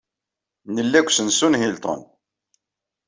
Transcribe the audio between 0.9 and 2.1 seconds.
deg usensu n Hilton.